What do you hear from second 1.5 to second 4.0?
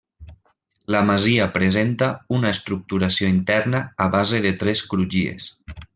presenta una estructuració interna